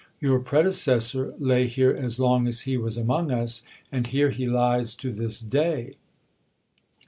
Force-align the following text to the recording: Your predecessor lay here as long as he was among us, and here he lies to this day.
Your 0.19 0.39
predecessor 0.39 1.35
lay 1.37 1.67
here 1.67 1.91
as 1.91 2.19
long 2.19 2.47
as 2.47 2.61
he 2.61 2.75
was 2.75 2.97
among 2.97 3.31
us, 3.31 3.61
and 3.91 4.07
here 4.07 4.31
he 4.31 4.47
lies 4.47 4.95
to 4.95 5.11
this 5.11 5.39
day. 5.39 5.95